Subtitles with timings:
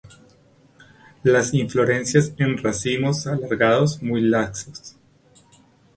[1.21, 4.95] Las inflorescencias en racimos alargados, muy laxos.